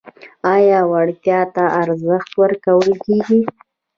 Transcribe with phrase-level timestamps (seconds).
[0.53, 3.41] آیا وړتیا ته ارزښت ورکول کیږي؟